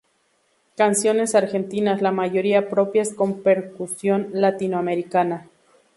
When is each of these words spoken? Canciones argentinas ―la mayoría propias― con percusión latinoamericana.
Canciones 0.77 1.35
argentinas 1.35 2.01
―la 2.01 2.11
mayoría 2.11 2.71
propias― 2.71 3.13
con 3.13 3.43
percusión 3.43 4.29
latinoamericana. 4.33 5.47